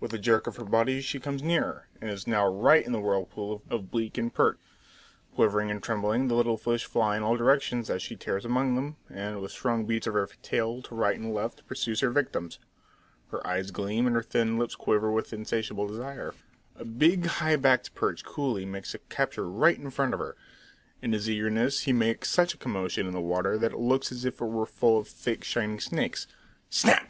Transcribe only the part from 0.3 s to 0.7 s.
of her